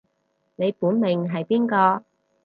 [0.55, 2.03] 你本命係邊個